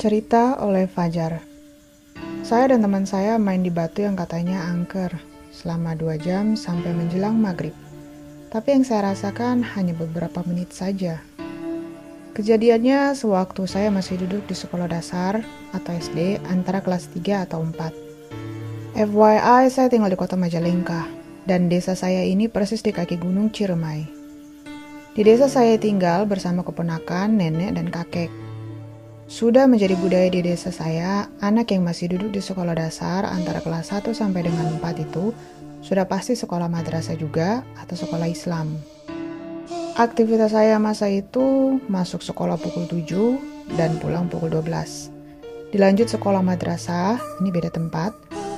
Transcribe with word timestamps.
Cerita 0.00 0.56
oleh 0.64 0.88
Fajar 0.88 1.44
Saya 2.40 2.72
dan 2.72 2.80
teman 2.80 3.04
saya 3.04 3.36
main 3.36 3.60
di 3.60 3.68
batu 3.68 4.00
yang 4.00 4.16
katanya 4.16 4.64
angker 4.72 5.12
selama 5.52 5.92
dua 5.92 6.16
jam 6.16 6.56
sampai 6.56 6.96
menjelang 6.96 7.36
maghrib. 7.36 7.76
Tapi 8.48 8.80
yang 8.80 8.84
saya 8.88 9.12
rasakan 9.12 9.60
hanya 9.76 9.92
beberapa 9.92 10.40
menit 10.48 10.72
saja. 10.72 11.20
Kejadiannya 12.32 13.12
sewaktu 13.12 13.68
saya 13.68 13.92
masih 13.92 14.24
duduk 14.24 14.48
di 14.48 14.56
sekolah 14.56 14.88
dasar 14.88 15.44
atau 15.76 15.92
SD 15.92 16.40
antara 16.48 16.80
kelas 16.80 17.12
3 17.12 17.44
atau 17.44 17.60
4. 17.60 18.96
FYI, 18.96 19.68
saya 19.68 19.92
tinggal 19.92 20.08
di 20.08 20.16
kota 20.16 20.32
Majalengka, 20.32 21.12
dan 21.44 21.68
desa 21.68 21.92
saya 21.92 22.24
ini 22.24 22.48
persis 22.48 22.80
di 22.80 22.96
kaki 22.96 23.20
gunung 23.20 23.52
Ciremai. 23.52 24.08
Di 25.12 25.20
desa 25.28 25.44
saya 25.44 25.76
tinggal 25.76 26.24
bersama 26.24 26.64
keponakan, 26.64 27.36
nenek, 27.36 27.76
dan 27.76 27.92
kakek. 27.92 28.32
Sudah 29.30 29.70
menjadi 29.70 29.94
budaya 29.94 30.26
di 30.26 30.42
desa 30.42 30.74
saya, 30.74 31.30
anak 31.38 31.70
yang 31.70 31.86
masih 31.86 32.10
duduk 32.10 32.34
di 32.34 32.42
sekolah 32.42 32.74
dasar 32.74 33.22
antara 33.22 33.62
kelas 33.62 33.94
1 33.94 34.10
sampai 34.10 34.42
dengan 34.42 34.74
4 34.82 35.06
itu 35.06 35.30
sudah 35.86 36.02
pasti 36.02 36.34
sekolah 36.34 36.66
madrasah 36.66 37.14
juga 37.14 37.62
atau 37.78 37.94
sekolah 37.94 38.26
Islam. 38.26 38.74
Aktivitas 39.94 40.50
saya 40.50 40.82
masa 40.82 41.06
itu 41.06 41.78
masuk 41.86 42.26
sekolah 42.26 42.58
pukul 42.58 42.90
7 42.90 43.78
dan 43.78 44.02
pulang 44.02 44.26
pukul 44.26 44.50
12. 44.50 45.14
Dilanjut 45.70 46.10
sekolah 46.10 46.42
madrasah, 46.42 47.22
ini 47.38 47.54
beda 47.54 47.70
tempat, 47.70 48.10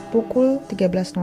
pukul 0.09 0.57
13.00 0.73 1.21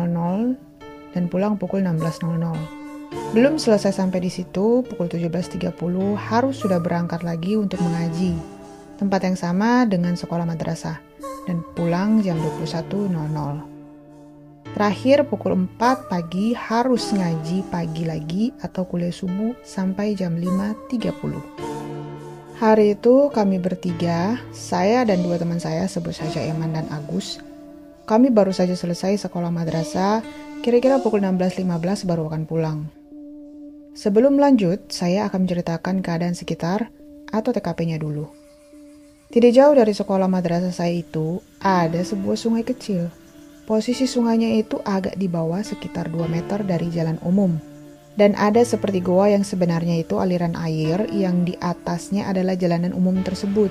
dan 1.18 1.26
pulang 1.26 1.58
pukul 1.58 1.82
16.00. 1.82 3.34
Belum 3.34 3.58
selesai 3.58 3.98
sampai 3.98 4.22
di 4.22 4.30
situ, 4.30 4.86
pukul 4.86 5.10
17.30 5.10 5.74
harus 6.22 6.54
sudah 6.54 6.78
berangkat 6.78 7.26
lagi 7.26 7.58
untuk 7.58 7.82
mengaji 7.82 8.59
tempat 9.00 9.24
yang 9.24 9.40
sama 9.40 9.88
dengan 9.88 10.20
sekolah 10.20 10.44
madrasah, 10.44 11.00
dan 11.48 11.64
pulang 11.74 12.20
jam 12.20 12.36
21.00. 12.36 13.80
Terakhir 14.76 15.26
pukul 15.26 15.66
4 15.66 16.12
pagi 16.12 16.54
harus 16.54 17.10
ngaji 17.10 17.66
pagi 17.74 18.04
lagi 18.06 18.54
atau 18.62 18.86
kuliah 18.86 19.16
subuh 19.16 19.58
sampai 19.66 20.14
jam 20.14 20.38
5.30. 20.38 21.80
Hari 22.60 23.00
itu 23.00 23.32
kami 23.32 23.56
bertiga, 23.56 24.36
saya 24.52 25.08
dan 25.08 25.24
dua 25.24 25.40
teman 25.40 25.64
saya 25.64 25.88
sebut 25.88 26.12
saja 26.12 26.44
Eman 26.44 26.76
dan 26.76 26.92
Agus. 26.92 27.40
Kami 28.04 28.28
baru 28.30 28.52
saja 28.52 28.76
selesai 28.76 29.26
sekolah 29.26 29.48
madrasah, 29.48 30.20
kira-kira 30.60 31.00
pukul 31.00 31.24
16.15 31.24 32.04
baru 32.04 32.28
akan 32.28 32.44
pulang. 32.44 32.80
Sebelum 33.96 34.36
lanjut, 34.36 34.92
saya 34.92 35.26
akan 35.32 35.48
menceritakan 35.48 36.04
keadaan 36.04 36.36
sekitar 36.36 36.92
atau 37.32 37.50
TKP-nya 37.56 37.96
dulu. 37.96 38.39
Tidak 39.30 39.54
jauh 39.54 39.78
dari 39.78 39.94
sekolah 39.94 40.26
madrasah 40.26 40.74
saya 40.74 41.06
itu, 41.06 41.38
ada 41.62 42.02
sebuah 42.02 42.34
sungai 42.34 42.66
kecil. 42.66 43.14
Posisi 43.70 44.10
sungainya 44.10 44.58
itu 44.58 44.82
agak 44.82 45.22
di 45.22 45.30
bawah 45.30 45.62
sekitar 45.62 46.10
2 46.10 46.26
meter 46.26 46.66
dari 46.66 46.90
jalan 46.90 47.22
umum. 47.22 47.62
Dan 48.18 48.34
ada 48.34 48.66
seperti 48.66 49.06
goa 49.06 49.30
yang 49.30 49.46
sebenarnya 49.46 50.02
itu 50.02 50.18
aliran 50.18 50.58
air 50.58 51.06
yang 51.14 51.46
di 51.46 51.54
atasnya 51.62 52.26
adalah 52.26 52.58
jalanan 52.58 52.90
umum 52.90 53.22
tersebut, 53.22 53.70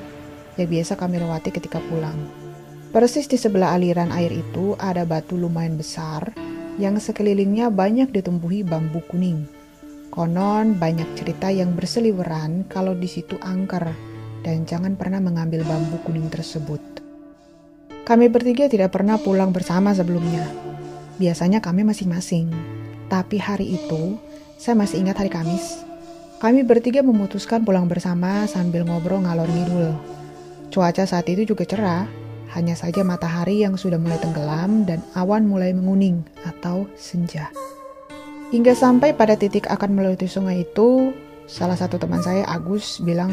yang 0.63 0.71
biasa 0.71 0.95
kami 0.95 1.19
lewati 1.19 1.51
ketika 1.51 1.83
pulang. 1.91 2.23
Persis 2.95 3.27
di 3.27 3.35
sebelah 3.35 3.75
aliran 3.75 4.15
air 4.15 4.31
itu 4.31 4.79
ada 4.79 5.03
batu 5.03 5.35
lumayan 5.35 5.75
besar 5.75 6.39
yang 6.79 7.03
sekelilingnya 7.03 7.75
banyak 7.75 8.15
ditumbuhi 8.15 8.63
bambu 8.63 9.03
kuning. 9.11 9.51
Konon 10.15 10.79
banyak 10.79 11.19
cerita 11.19 11.51
yang 11.51 11.75
berseliweran 11.75 12.63
kalau 12.71 12.95
di 12.95 13.11
situ 13.11 13.35
angker 13.43 13.91
dan 14.49 14.65
jangan 14.65 14.97
pernah 14.97 15.21
mengambil 15.21 15.61
bambu 15.69 16.01
kuning 16.09 16.33
tersebut. 16.33 16.81
Kami 18.09 18.33
bertiga 18.33 18.65
tidak 18.65 18.97
pernah 18.97 19.21
pulang 19.21 19.53
bersama 19.53 19.93
sebelumnya. 19.93 20.49
Biasanya 21.21 21.61
kami 21.61 21.85
masing-masing. 21.85 22.49
Tapi 23.13 23.37
hari 23.37 23.77
itu, 23.77 24.17
saya 24.57 24.81
masih 24.81 25.05
ingat 25.05 25.21
hari 25.21 25.29
Kamis. 25.29 25.85
Kami 26.41 26.65
bertiga 26.65 27.05
memutuskan 27.05 27.61
pulang 27.69 27.85
bersama 27.85 28.49
sambil 28.49 28.89
ngobrol 28.89 29.21
ngalor 29.21 29.45
ngidul. 29.53 29.93
Cuaca 30.73 31.05
saat 31.05 31.29
itu 31.29 31.45
juga 31.45 31.69
cerah, 31.69 32.09
hanya 32.57 32.73
saja 32.73 33.05
matahari 33.05 33.61
yang 33.61 33.77
sudah 33.77 34.01
mulai 34.01 34.17
tenggelam 34.17 34.89
dan 34.89 35.05
awan 35.13 35.45
mulai 35.45 35.77
menguning 35.77 36.25
atau 36.49 36.89
senja. 36.97 37.53
Hingga 38.49 38.73
sampai 38.73 39.13
pada 39.13 39.37
titik 39.37 39.69
akan 39.69 39.93
melewati 39.93 40.25
sungai 40.25 40.65
itu, 40.65 41.13
salah 41.45 41.77
satu 41.77 42.01
teman 42.01 42.25
saya, 42.25 42.49
Agus, 42.49 43.05
bilang, 43.05 43.29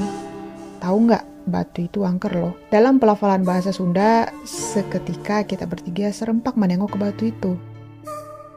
Tahu 0.85 1.09
nggak, 1.09 1.49
batu 1.49 1.89
itu 1.89 2.05
angker 2.05 2.29
loh. 2.37 2.53
Dalam 2.69 3.01
pelafalan 3.01 3.41
bahasa 3.41 3.73
Sunda, 3.73 4.29
seketika 4.45 5.41
kita 5.41 5.65
bertiga 5.65 6.13
serempak 6.13 6.53
menengok 6.53 6.93
ke 6.93 6.97
batu 7.01 7.23
itu. 7.33 7.57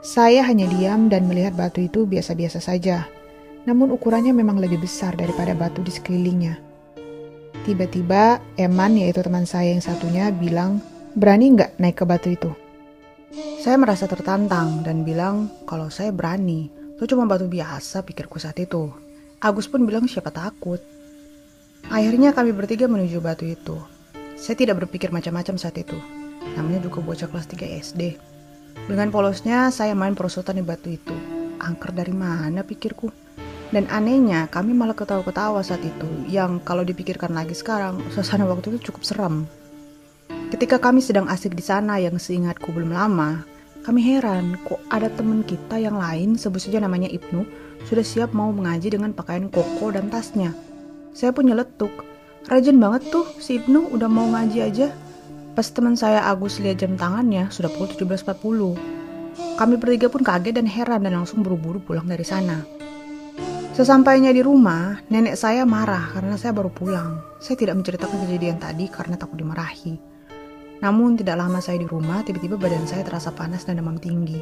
Saya 0.05 0.45
hanya 0.45 0.69
diam 0.69 1.09
dan 1.09 1.25
melihat 1.25 1.57
batu 1.57 1.89
itu 1.89 2.05
biasa-biasa 2.05 2.61
saja. 2.61 3.09
Namun 3.65 3.97
ukurannya 3.97 4.37
memang 4.37 4.61
lebih 4.61 4.77
besar 4.85 5.17
daripada 5.17 5.57
batu 5.57 5.81
di 5.81 5.89
sekelilingnya. 5.89 6.61
Tiba-tiba, 7.65 8.45
Eman 8.61 9.01
yaitu 9.01 9.25
teman 9.25 9.49
saya 9.49 9.73
yang 9.73 9.81
satunya 9.81 10.29
bilang, 10.29 10.85
berani 11.17 11.57
nggak 11.57 11.81
naik 11.81 11.97
ke 11.97 12.05
batu 12.05 12.29
itu? 12.37 12.53
Saya 13.65 13.81
merasa 13.81 14.05
tertantang 14.05 14.85
dan 14.85 15.01
bilang 15.01 15.49
kalau 15.65 15.89
saya 15.89 16.13
berani. 16.13 16.69
Itu 17.01 17.09
cuma 17.17 17.25
batu 17.25 17.49
biasa 17.49 18.05
pikirku 18.05 18.37
saat 18.37 18.61
itu. 18.61 18.93
Agus 19.41 19.65
pun 19.65 19.89
bilang 19.89 20.05
siapa 20.05 20.29
takut. 20.29 20.98
Akhirnya 21.89 22.37
kami 22.37 22.53
bertiga 22.53 22.85
menuju 22.85 23.25
batu 23.25 23.49
itu. 23.49 23.81
Saya 24.37 24.61
tidak 24.61 24.85
berpikir 24.85 25.09
macam-macam 25.09 25.57
saat 25.57 25.81
itu. 25.81 25.97
Namanya 26.53 26.85
juga 26.85 27.01
bocah 27.01 27.33
kelas 27.33 27.49
3 27.49 27.65
SD. 27.81 28.03
Dengan 28.85 29.09
polosnya 29.09 29.73
saya 29.73 29.97
main 29.97 30.13
perosotan 30.13 30.61
di 30.61 30.65
batu 30.69 30.93
itu. 30.93 31.17
Angker 31.57 31.97
dari 31.97 32.13
mana 32.13 32.61
pikirku? 32.61 33.09
Dan 33.73 33.89
anehnya 33.89 34.53
kami 34.53 34.77
malah 34.77 34.93
ketawa-ketawa 34.93 35.65
saat 35.65 35.81
itu 35.81 36.09
yang 36.29 36.61
kalau 36.61 36.85
dipikirkan 36.85 37.33
lagi 37.33 37.57
sekarang 37.57 38.05
suasana 38.13 38.45
waktu 38.45 38.77
itu 38.77 38.93
cukup 38.93 39.03
seram. 39.09 39.49
Ketika 40.53 40.77
kami 40.81 41.01
sedang 41.01 41.25
asik 41.29 41.57
di 41.57 41.65
sana 41.65 41.97
yang 41.97 42.21
seingatku 42.21 42.69
belum 42.69 42.93
lama, 42.93 43.45
kami 43.85 44.05
heran 44.05 44.61
kok 44.69 44.81
ada 44.93 45.09
teman 45.09 45.41
kita 45.41 45.81
yang 45.81 45.97
lain 45.97 46.37
sebut 46.37 46.61
saja 46.61 46.85
namanya 46.85 47.09
Ibnu 47.09 47.49
sudah 47.89 48.05
siap 48.05 48.37
mau 48.37 48.53
mengaji 48.53 48.93
dengan 48.93 49.17
pakaian 49.17 49.49
koko 49.49 49.89
dan 49.93 50.13
tasnya. 50.13 50.53
Saya 51.19 51.35
pun 51.35 51.51
nyeletuk. 51.51 51.91
Rajin 52.47 52.79
banget 52.79 53.11
tuh 53.11 53.27
si 53.43 53.59
Ibnu 53.59 53.91
udah 53.91 54.07
mau 54.07 54.31
ngaji 54.31 54.59
aja. 54.63 54.95
Pas 55.59 55.67
teman 55.67 55.99
saya 55.99 56.23
Agus 56.31 56.63
lihat 56.63 56.79
jam 56.79 56.95
tangannya 56.95 57.51
sudah 57.51 57.67
pukul 57.75 58.07
17.40. 58.07 59.59
Kami 59.59 59.75
bertiga 59.83 60.07
pun 60.07 60.23
kaget 60.23 60.63
dan 60.63 60.71
heran 60.71 61.03
dan 61.03 61.19
langsung 61.19 61.43
buru-buru 61.43 61.83
pulang 61.83 62.07
dari 62.07 62.23
sana. 62.23 62.63
Sesampainya 63.75 64.31
di 64.31 64.47
rumah, 64.47 65.03
nenek 65.11 65.35
saya 65.35 65.67
marah 65.67 66.15
karena 66.15 66.39
saya 66.39 66.55
baru 66.55 66.71
pulang. 66.71 67.19
Saya 67.43 67.59
tidak 67.59 67.83
menceritakan 67.83 68.23
kejadian 68.23 68.63
tadi 68.63 68.87
karena 68.87 69.19
takut 69.19 69.43
dimarahi. 69.43 69.99
Namun 70.87 71.19
tidak 71.19 71.43
lama 71.43 71.59
saya 71.59 71.83
di 71.83 71.91
rumah, 71.91 72.23
tiba-tiba 72.23 72.55
badan 72.55 72.87
saya 72.87 73.03
terasa 73.03 73.35
panas 73.35 73.67
dan 73.67 73.83
demam 73.83 73.99
tinggi. 73.99 74.39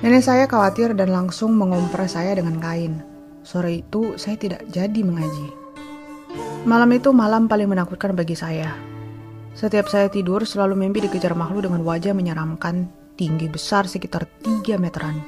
Nenek 0.00 0.24
saya 0.24 0.48
khawatir 0.48 0.96
dan 0.96 1.12
langsung 1.12 1.52
mengompres 1.60 2.16
saya 2.16 2.32
dengan 2.32 2.56
kain. 2.56 3.04
Sore 3.48 3.80
itu 3.80 4.16
saya 4.20 4.36
tidak 4.36 4.64
jadi 4.68 5.00
mengaji. 5.00 5.57
Malam 6.66 6.90
itu 6.90 7.14
malam 7.14 7.46
paling 7.46 7.70
menakutkan 7.70 8.18
bagi 8.18 8.34
saya. 8.34 8.74
Setiap 9.54 9.86
saya 9.86 10.10
tidur 10.10 10.42
selalu 10.42 10.74
mimpi 10.74 11.02
dikejar 11.06 11.34
makhluk 11.38 11.70
dengan 11.70 11.86
wajah 11.86 12.14
menyeramkan, 12.14 12.90
tinggi 13.14 13.46
besar 13.46 13.86
sekitar 13.86 14.26
3 14.42 14.78
meteran. 14.78 15.18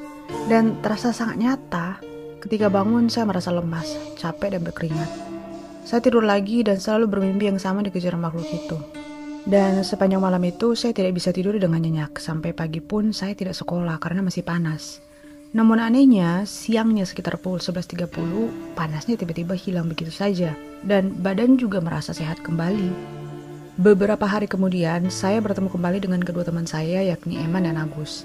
Dan 0.50 0.82
terasa 0.82 1.14
sangat 1.14 1.38
nyata, 1.38 2.02
ketika 2.42 2.66
bangun 2.66 3.06
saya 3.06 3.30
merasa 3.30 3.54
lemas, 3.54 3.94
capek 4.18 4.58
dan 4.58 4.62
berkeringat. 4.66 5.10
Saya 5.86 6.02
tidur 6.02 6.22
lagi 6.22 6.62
dan 6.66 6.78
selalu 6.78 7.06
bermimpi 7.06 7.50
yang 7.50 7.58
sama 7.58 7.82
dikejar 7.82 8.14
makhluk 8.18 8.46
itu. 8.50 8.78
Dan 9.42 9.80
sepanjang 9.86 10.22
malam 10.22 10.42
itu 10.44 10.78
saya 10.78 10.94
tidak 10.94 11.16
bisa 11.16 11.34
tidur 11.34 11.56
dengan 11.56 11.80
nyenyak. 11.80 12.18
Sampai 12.22 12.54
pagi 12.54 12.78
pun 12.78 13.10
saya 13.10 13.34
tidak 13.34 13.58
sekolah 13.58 13.98
karena 13.98 14.22
masih 14.22 14.44
panas. 14.46 15.02
Namun 15.50 15.82
anehnya, 15.82 16.46
siangnya 16.46 17.02
sekitar 17.02 17.34
pukul 17.42 17.58
11.30, 17.58 18.76
panasnya 18.78 19.18
tiba-tiba 19.18 19.58
hilang 19.58 19.90
begitu 19.90 20.14
saja, 20.14 20.54
dan 20.86 21.10
badan 21.18 21.58
juga 21.58 21.82
merasa 21.82 22.14
sehat 22.14 22.38
kembali. 22.38 23.18
Beberapa 23.74 24.30
hari 24.30 24.46
kemudian, 24.46 25.10
saya 25.10 25.42
bertemu 25.42 25.66
kembali 25.74 25.98
dengan 26.06 26.22
kedua 26.22 26.46
teman 26.46 26.70
saya, 26.70 27.02
yakni 27.02 27.42
Eman 27.42 27.66
dan 27.66 27.82
Agus. 27.82 28.22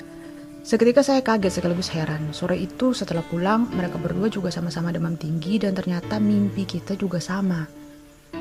Seketika 0.66 1.01
saya 1.01 1.22
kaget 1.25 1.62
sekaligus 1.62 1.89
heran. 1.94 2.30
Sore 2.30 2.62
itu 2.62 2.94
setelah 2.94 3.25
pulang, 3.25 3.69
mereka 3.74 3.98
berdua 3.98 4.30
juga 4.30 4.54
sama-sama 4.54 4.94
demam 4.94 5.18
tinggi 5.18 5.62
dan 5.62 5.74
ternyata 5.74 6.21
mimpi 6.21 6.66
kita 6.66 6.94
juga 6.98 7.18
sama. 7.18 7.66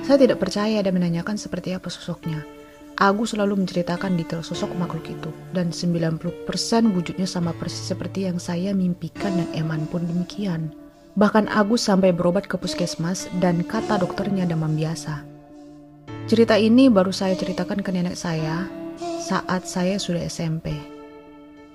Saya 0.04 0.20
tidak 0.20 0.40
percaya 0.40 0.80
dan 0.84 0.92
menanyakan 0.92 1.40
seperti 1.40 1.72
apa 1.76 1.88
sosoknya. 1.88 2.44
Agus 2.94 3.34
selalu 3.34 3.66
menceritakan 3.66 4.14
detail 4.14 4.46
sosok 4.46 4.70
makhluk 4.78 5.02
itu 5.10 5.34
dan 5.50 5.74
90% 5.74 6.22
wujudnya 6.94 7.26
sama 7.26 7.50
persis 7.50 7.90
seperti 7.90 8.30
yang 8.30 8.38
saya 8.38 8.70
mimpikan 8.70 9.34
dan 9.34 9.50
Eman 9.50 9.90
pun 9.90 10.06
demikian. 10.06 10.70
Bahkan 11.18 11.50
Agus 11.50 11.86
sampai 11.90 12.14
berobat 12.14 12.46
ke 12.46 12.54
puskesmas 12.54 13.26
dan 13.42 13.66
kata 13.66 13.98
dokternya 13.98 14.46
demam 14.46 14.78
biasa. 14.78 15.26
Cerita 16.30 16.54
ini 16.54 16.86
baru 16.86 17.10
saya 17.10 17.34
ceritakan 17.34 17.82
ke 17.82 17.90
nenek 17.90 18.14
saya 18.14 18.70
saat 19.18 19.66
saya 19.66 19.98
sudah 19.98 20.22
SMP. 20.24 20.72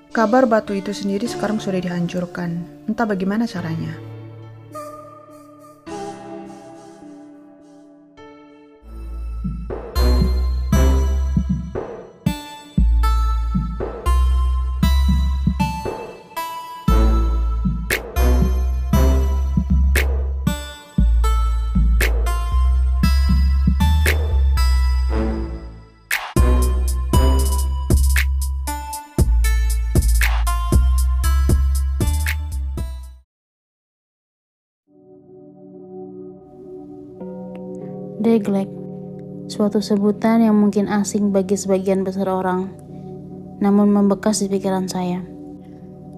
Kabar 0.10 0.50
batu 0.50 0.74
itu 0.74 0.90
sendiri 0.90 1.30
sekarang 1.30 1.62
sudah 1.62 1.78
dihancurkan, 1.84 2.66
entah 2.90 3.06
bagaimana 3.06 3.46
caranya. 3.46 4.09
Deglek, 38.40 38.72
suatu 39.52 39.84
sebutan 39.84 40.40
yang 40.40 40.56
mungkin 40.56 40.88
asing 40.88 41.36
bagi 41.36 41.60
sebagian 41.60 42.08
besar 42.08 42.32
orang, 42.32 42.72
namun 43.60 43.92
membekas 43.92 44.40
di 44.40 44.48
pikiran 44.48 44.88
saya. 44.88 45.20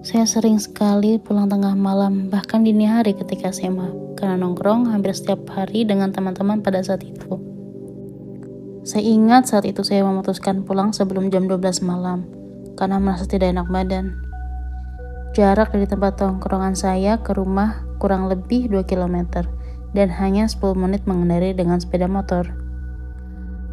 Saya 0.06 0.22
sering 0.30 0.62
sekali 0.62 1.18
pulang 1.18 1.50
tengah 1.50 1.74
malam, 1.74 2.30
bahkan 2.30 2.62
dini 2.62 2.86
hari 2.86 3.18
ketika 3.18 3.50
SMA, 3.50 4.14
karena 4.14 4.38
nongkrong 4.38 4.86
hampir 4.86 5.18
setiap 5.18 5.50
hari 5.50 5.82
dengan 5.82 6.14
teman-teman 6.14 6.62
pada 6.62 6.78
saat 6.86 7.02
itu. 7.02 7.42
Saya 8.86 9.02
ingat 9.02 9.50
saat 9.50 9.66
itu 9.66 9.82
saya 9.82 10.06
memutuskan 10.06 10.62
pulang 10.62 10.94
sebelum 10.94 11.26
jam 11.26 11.50
12 11.50 11.82
malam, 11.82 12.22
karena 12.78 13.02
merasa 13.02 13.26
tidak 13.26 13.50
enak 13.50 13.66
badan. 13.66 14.14
Jarak 15.34 15.74
dari 15.74 15.90
tempat 15.90 16.22
tongkrongan 16.22 16.78
saya 16.78 17.18
ke 17.18 17.34
rumah 17.34 17.82
kurang 17.98 18.30
lebih 18.30 18.70
2 18.70 18.86
kilometer 18.86 19.42
dan 19.92 20.08
hanya 20.08 20.48
10 20.48 20.72
menit 20.76 21.04
mengendarai 21.04 21.52
dengan 21.52 21.80
sepeda 21.80 22.08
motor. 22.08 22.48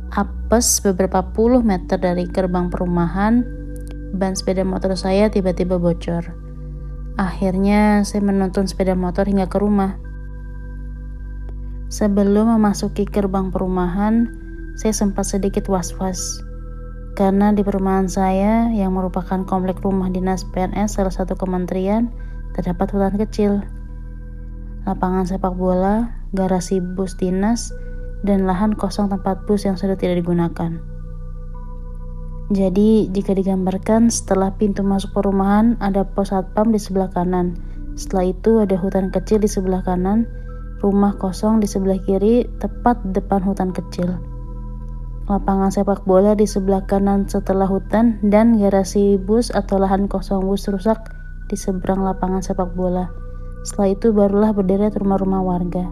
Apes 0.10 0.82
beberapa 0.84 1.22
puluh 1.22 1.62
meter 1.62 1.96
dari 1.96 2.26
gerbang 2.26 2.68
perumahan, 2.74 3.46
ban 4.18 4.34
sepeda 4.34 4.66
motor 4.66 4.98
saya 4.98 5.30
tiba-tiba 5.30 5.78
bocor. 5.78 6.34
Akhirnya 7.16 8.02
saya 8.02 8.26
menuntun 8.26 8.66
sepeda 8.66 8.98
motor 8.98 9.30
hingga 9.30 9.46
ke 9.46 9.62
rumah. 9.62 10.02
Sebelum 11.94 12.58
memasuki 12.58 13.06
gerbang 13.06 13.54
perumahan, 13.54 14.34
saya 14.82 14.94
sempat 14.98 15.30
sedikit 15.30 15.70
was-was. 15.70 16.42
Karena 17.14 17.54
di 17.54 17.62
perumahan 17.62 18.10
saya 18.10 18.72
yang 18.74 18.98
merupakan 18.98 19.46
komplek 19.46 19.82
rumah 19.86 20.10
dinas 20.10 20.42
PNS 20.42 20.98
salah 20.98 21.14
satu 21.14 21.38
kementerian, 21.38 22.10
terdapat 22.58 22.90
hutan 22.94 23.14
kecil 23.20 23.62
lapangan 24.88 25.28
sepak 25.28 25.56
bola, 25.56 26.24
garasi 26.32 26.80
bus 26.80 27.18
dinas, 27.18 27.74
dan 28.24 28.44
lahan 28.44 28.76
kosong 28.76 29.12
tempat 29.12 29.44
bus 29.48 29.64
yang 29.64 29.80
sudah 29.80 29.96
tidak 29.96 30.24
digunakan. 30.24 30.80
Jadi, 32.50 33.14
jika 33.14 33.38
digambarkan 33.38 34.10
setelah 34.10 34.50
pintu 34.58 34.82
masuk 34.82 35.14
perumahan 35.14 35.78
ada 35.78 36.02
pos 36.02 36.34
satpam 36.34 36.74
di 36.74 36.82
sebelah 36.82 37.14
kanan. 37.14 37.54
Setelah 37.94 38.34
itu 38.34 38.52
ada 38.66 38.74
hutan 38.74 39.14
kecil 39.14 39.38
di 39.38 39.46
sebelah 39.46 39.86
kanan, 39.86 40.26
rumah 40.82 41.14
kosong 41.22 41.62
di 41.62 41.70
sebelah 41.70 42.02
kiri, 42.02 42.50
tepat 42.58 42.98
depan 43.14 43.46
hutan 43.46 43.70
kecil. 43.70 44.18
Lapangan 45.30 45.70
sepak 45.70 46.10
bola 46.10 46.34
di 46.34 46.50
sebelah 46.50 46.90
kanan 46.90 47.30
setelah 47.30 47.70
hutan 47.70 48.18
dan 48.26 48.58
garasi 48.58 49.22
bus 49.22 49.54
atau 49.54 49.78
lahan 49.78 50.10
kosong 50.10 50.42
bus 50.42 50.66
rusak 50.66 50.98
di 51.46 51.54
seberang 51.54 52.02
lapangan 52.02 52.42
sepak 52.42 52.74
bola. 52.74 53.19
Setelah 53.68 53.90
itu 53.92 54.08
barulah 54.16 54.52
berderet 54.56 54.96
rumah-rumah 54.96 55.44
warga. 55.44 55.86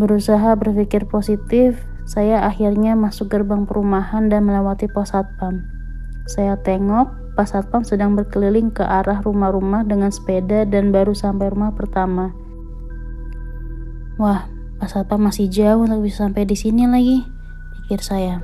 Berusaha 0.00 0.56
berpikir 0.56 1.06
positif, 1.06 1.78
saya 2.08 2.42
akhirnya 2.48 2.98
masuk 2.98 3.30
gerbang 3.30 3.68
perumahan 3.68 4.26
dan 4.32 4.48
melewati 4.48 4.90
pos 4.90 5.14
satpam. 5.14 5.62
Saya 6.26 6.58
tengok 6.58 7.36
pas 7.38 7.52
satpam 7.52 7.86
sedang 7.86 8.18
berkeliling 8.18 8.74
ke 8.74 8.82
arah 8.82 9.22
rumah-rumah 9.22 9.86
dengan 9.86 10.10
sepeda 10.10 10.66
dan 10.66 10.90
baru 10.90 11.14
sampai 11.14 11.52
rumah 11.52 11.70
pertama. 11.76 12.34
Wah, 14.18 14.50
pas 14.82 14.90
satpam 14.90 15.22
masih 15.22 15.46
jauh 15.52 15.86
untuk 15.86 16.02
bisa 16.02 16.26
sampai 16.26 16.48
di 16.48 16.56
sini 16.58 16.88
lagi, 16.88 17.22
pikir 17.78 18.02
saya. 18.02 18.42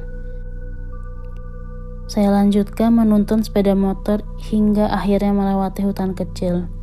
Saya 2.06 2.30
lanjutkan 2.30 2.94
menuntun 2.94 3.42
sepeda 3.42 3.74
motor 3.74 4.22
hingga 4.46 4.86
akhirnya 4.94 5.34
melewati 5.34 5.82
hutan 5.82 6.14
kecil 6.14 6.75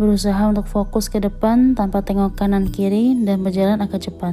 berusaha 0.00 0.48
untuk 0.48 0.64
fokus 0.64 1.12
ke 1.12 1.20
depan 1.20 1.76
tanpa 1.76 2.00
tengok 2.00 2.32
kanan 2.32 2.72
kiri 2.72 3.12
dan 3.20 3.44
berjalan 3.44 3.84
agak 3.84 4.08
cepat. 4.08 4.32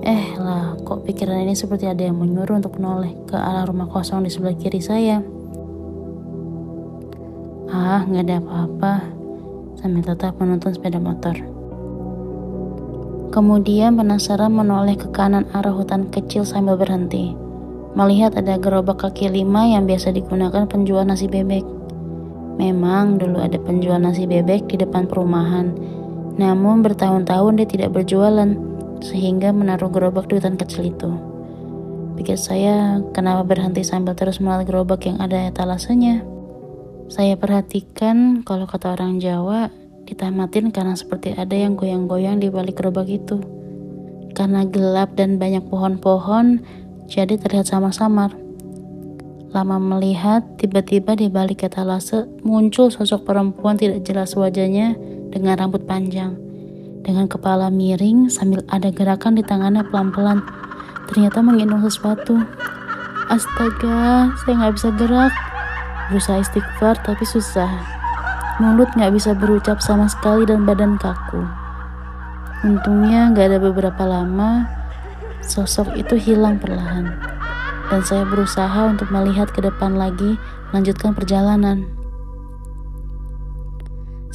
Eh 0.00 0.32
lah, 0.40 0.80
kok 0.80 1.04
pikiran 1.04 1.44
ini 1.44 1.52
seperti 1.52 1.84
ada 1.84 2.08
yang 2.08 2.16
menyuruh 2.16 2.56
untuk 2.56 2.80
menoleh 2.80 3.12
ke 3.28 3.36
arah 3.36 3.68
rumah 3.68 3.84
kosong 3.84 4.24
di 4.24 4.32
sebelah 4.32 4.56
kiri 4.56 4.80
saya. 4.80 5.20
Ah, 7.68 8.00
nggak 8.08 8.24
ada 8.24 8.40
apa-apa, 8.40 8.92
sambil 9.76 10.00
tetap 10.08 10.40
menuntun 10.40 10.72
sepeda 10.72 10.96
motor. 10.96 11.36
Kemudian 13.36 14.00
penasaran 14.00 14.56
menoleh 14.56 14.96
ke 14.96 15.12
kanan 15.12 15.44
arah 15.52 15.76
hutan 15.76 16.08
kecil 16.08 16.48
sambil 16.48 16.80
berhenti. 16.80 17.36
Melihat 17.92 18.32
ada 18.40 18.56
gerobak 18.56 19.04
kaki 19.04 19.28
lima 19.28 19.68
yang 19.68 19.84
biasa 19.84 20.16
digunakan 20.16 20.64
penjual 20.64 21.04
nasi 21.04 21.28
bebek. 21.28 21.85
Memang 22.56 23.20
dulu 23.20 23.40
ada 23.40 23.60
penjual 23.60 24.00
nasi 24.00 24.24
bebek 24.24 24.64
di 24.72 24.80
depan 24.80 25.04
perumahan, 25.04 25.76
namun 26.40 26.80
bertahun-tahun 26.80 27.60
dia 27.60 27.68
tidak 27.68 27.92
berjualan, 27.92 28.56
sehingga 29.04 29.52
menaruh 29.52 29.92
gerobak 29.92 30.32
di 30.32 30.40
hutan 30.40 30.56
kecil 30.56 30.88
itu. 30.88 31.10
Pikir 32.16 32.40
saya, 32.40 33.04
kenapa 33.12 33.44
berhenti 33.44 33.84
sambil 33.84 34.16
terus 34.16 34.40
melihat 34.40 34.72
gerobak 34.72 35.04
yang 35.04 35.20
ada 35.20 35.36
etalasenya? 35.52 36.24
Saya 37.12 37.36
perhatikan 37.36 38.40
kalau 38.40 38.64
kata 38.64 38.96
orang 38.96 39.20
Jawa, 39.20 39.68
ditamatin 40.08 40.72
karena 40.72 40.96
seperti 40.96 41.36
ada 41.36 41.52
yang 41.52 41.76
goyang-goyang 41.76 42.40
di 42.40 42.48
balik 42.48 42.80
gerobak 42.80 43.12
itu. 43.12 43.36
Karena 44.32 44.64
gelap 44.64 45.12
dan 45.12 45.36
banyak 45.36 45.68
pohon-pohon, 45.68 46.64
jadi 47.04 47.36
terlihat 47.36 47.68
samar-samar. 47.68 48.45
Lama 49.56 49.80
melihat, 49.80 50.44
tiba-tiba 50.60 51.16
di 51.16 51.32
balik 51.32 51.64
etalase 51.64 52.28
muncul 52.44 52.92
sosok 52.92 53.24
perempuan 53.24 53.80
tidak 53.80 54.04
jelas 54.04 54.36
wajahnya 54.36 54.92
dengan 55.32 55.56
rambut 55.56 55.88
panjang. 55.88 56.36
Dengan 57.00 57.24
kepala 57.24 57.72
miring 57.72 58.28
sambil 58.28 58.60
ada 58.68 58.92
gerakan 58.92 59.32
di 59.32 59.40
tangannya 59.40 59.80
pelan-pelan. 59.88 60.44
Ternyata 61.08 61.40
menggendong 61.40 61.88
sesuatu. 61.88 62.36
Astaga, 63.32 64.28
saya 64.44 64.60
nggak 64.60 64.74
bisa 64.76 64.92
gerak. 64.92 65.32
Berusaha 66.12 66.36
istighfar 66.36 67.00
tapi 67.00 67.24
susah. 67.24 67.72
Mulut 68.60 68.92
nggak 68.92 69.16
bisa 69.16 69.32
berucap 69.32 69.80
sama 69.80 70.04
sekali 70.04 70.44
dan 70.44 70.68
badan 70.68 71.00
kaku. 71.00 71.40
Untungnya 72.60 73.32
nggak 73.32 73.56
ada 73.56 73.58
beberapa 73.64 74.04
lama, 74.04 74.68
sosok 75.40 75.96
itu 75.96 76.12
hilang 76.20 76.60
perlahan 76.60 77.35
dan 77.90 78.02
saya 78.02 78.26
berusaha 78.26 78.86
untuk 78.86 79.08
melihat 79.14 79.50
ke 79.50 79.62
depan 79.62 79.94
lagi, 79.94 80.38
melanjutkan 80.70 81.14
perjalanan. 81.14 81.86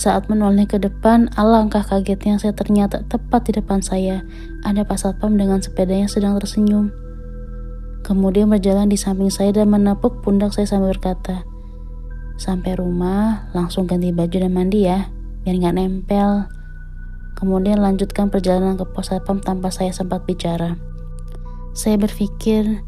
Saat 0.02 0.34
menoleh 0.34 0.66
ke 0.66 0.82
depan, 0.82 1.30
alangkah 1.38 1.86
kagetnya 1.86 2.42
saya 2.42 2.58
ternyata 2.58 3.06
tepat 3.06 3.52
di 3.52 3.62
depan 3.62 3.86
saya. 3.86 4.26
Ada 4.66 4.82
Pak 4.82 4.98
Satpam 4.98 5.38
dengan 5.38 5.62
sepedanya 5.62 6.10
sedang 6.10 6.42
tersenyum. 6.42 6.90
Kemudian 8.02 8.50
berjalan 8.50 8.90
di 8.90 8.98
samping 8.98 9.30
saya 9.30 9.54
dan 9.54 9.70
menepuk 9.70 10.26
pundak 10.26 10.58
saya 10.58 10.66
sambil 10.66 10.98
berkata, 10.98 11.46
Sampai 12.42 12.74
rumah, 12.74 13.46
langsung 13.54 13.86
ganti 13.86 14.10
baju 14.10 14.34
dan 14.42 14.50
mandi 14.50 14.90
ya, 14.90 15.14
biar 15.46 15.62
nggak 15.62 15.76
nempel. 15.78 16.50
Kemudian 17.38 17.78
lanjutkan 17.78 18.34
perjalanan 18.34 18.82
ke 18.82 18.86
pos 18.90 19.14
satpam 19.14 19.38
tanpa 19.38 19.70
saya 19.70 19.94
sempat 19.94 20.26
bicara. 20.26 20.82
Saya 21.78 22.02
berpikir, 22.02 22.82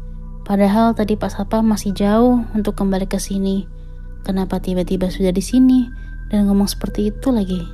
Padahal 0.44 0.92
tadi 0.92 1.16
Pak 1.16 1.32
Satpam 1.32 1.64
masih 1.64 1.96
jauh 1.96 2.44
untuk 2.52 2.76
kembali 2.76 3.08
ke 3.08 3.16
sini. 3.16 3.64
Kenapa 4.28 4.60
tiba-tiba 4.60 5.08
sudah 5.08 5.32
di 5.32 5.40
sini 5.40 5.88
dan 6.28 6.44
ngomong 6.44 6.68
seperti 6.68 7.08
itu 7.08 7.32
lagi? 7.32 7.64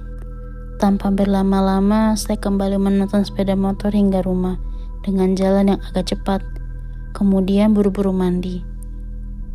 Tanpa 0.78 1.10
berlama-lama, 1.10 2.14
saya 2.14 2.38
kembali 2.38 2.78
menonton 2.78 3.26
sepeda 3.26 3.58
motor 3.58 3.90
hingga 3.90 4.22
rumah 4.22 4.54
dengan 5.02 5.34
jalan 5.34 5.74
yang 5.74 5.80
agak 5.90 6.14
cepat. 6.14 6.46
Kemudian 7.10 7.74
buru-buru 7.74 8.14
mandi. 8.14 8.62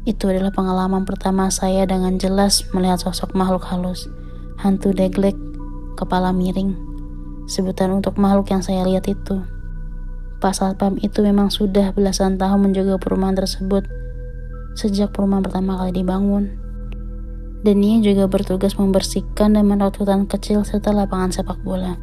Itu 0.03 0.27
adalah 0.27 0.51
pengalaman 0.51 1.07
pertama 1.07 1.48
saya 1.48 1.88
dengan 1.88 2.19
jelas 2.19 2.67
melihat 2.75 3.00
sosok 3.00 3.31
makhluk 3.31 3.63
halus, 3.63 4.12
hantu 4.60 4.91
deglek, 4.91 5.39
kepala 5.95 6.36
miring. 6.36 6.75
Sebutan 7.48 7.95
untuk 7.95 8.19
makhluk 8.19 8.51
yang 8.51 8.60
saya 8.60 8.84
lihat 8.84 9.07
itu. 9.07 9.54
Pak 10.45 10.53
Satpam 10.53 11.01
itu 11.01 11.25
memang 11.25 11.49
sudah 11.49 11.89
belasan 11.89 12.37
tahun 12.37 12.69
menjaga 12.69 13.01
perumahan 13.01 13.33
tersebut 13.33 13.89
sejak 14.77 15.09
perumahan 15.09 15.41
pertama 15.41 15.73
kali 15.73 16.05
dibangun. 16.05 16.53
Dan 17.65 17.81
ia 17.81 17.97
juga 18.05 18.29
bertugas 18.29 18.77
membersihkan 18.77 19.57
dan 19.57 19.65
merawat 19.65 19.97
hutan 19.97 20.29
kecil 20.29 20.61
serta 20.61 20.93
lapangan 20.93 21.33
sepak 21.33 21.57
bola. 21.65 21.97